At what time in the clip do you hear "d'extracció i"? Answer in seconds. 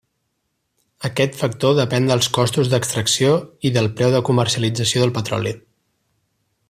2.71-3.73